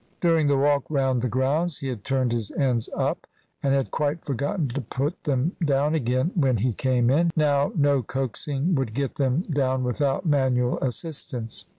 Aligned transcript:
During 0.19 0.47
the 0.47 0.57
walk 0.57 0.85
round 0.89 1.21
the 1.21 1.29
grounds 1.29 1.77
he 1.77 1.87
had 1.87 2.03
turned 2.03 2.31
his 2.31 2.49
ends 2.53 2.89
up, 2.97 3.27
and 3.61 3.71
had 3.71 3.91
quite 3.91 4.25
forgotten 4.25 4.67
to 4.69 4.81
put 4.81 5.25
them 5.25 5.55
down 5.63 5.93
again 5.93 6.31
when 6.33 6.57
he 6.57 6.73
came 6.73 7.11
in. 7.11 7.29
Now, 7.35 7.71
no 7.75 8.01
coaxing 8.01 8.73
would 8.73 8.95
get 8.95 9.17
them 9.17 9.41
down 9.43 9.83
without 9.83 10.25
manual 10.25 10.79
assistance. 10.79 11.65